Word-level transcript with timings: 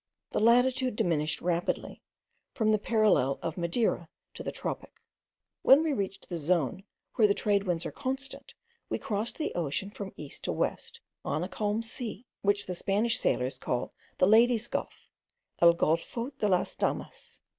The 0.31 0.39
latitude 0.39 0.95
diminished 0.95 1.41
rapidly, 1.41 2.01
from 2.55 2.71
the 2.71 2.79
parallel 2.79 3.37
of 3.43 3.55
Madeira 3.55 4.09
to 4.33 4.41
the 4.41 4.51
tropic. 4.51 4.99
When 5.61 5.83
we 5.83 5.93
reached 5.93 6.27
the 6.27 6.37
zone 6.37 6.85
where 7.17 7.27
the 7.27 7.35
trade 7.35 7.65
winds 7.65 7.85
are 7.85 7.91
constant, 7.91 8.55
we 8.89 8.97
crossed 8.97 9.37
the 9.37 9.53
ocean 9.53 9.91
from 9.91 10.13
east 10.17 10.43
to 10.45 10.51
west, 10.51 11.01
on 11.23 11.43
a 11.43 11.47
calm 11.47 11.83
sea, 11.83 12.25
which 12.41 12.65
the 12.65 12.73
Spanish 12.73 13.19
sailors 13.19 13.59
call 13.59 13.93
the 14.17 14.25
Ladies' 14.25 14.67
Gulf, 14.67 15.07
el 15.59 15.75
Golfo 15.75 16.31
de 16.39 16.47
las 16.47 16.75
Damas. 16.75 17.41